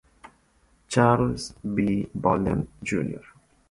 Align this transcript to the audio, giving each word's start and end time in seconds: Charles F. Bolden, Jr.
Charles 0.87 1.53
F. 1.63 2.09
Bolden, 2.15 2.67
Jr. 2.81 3.19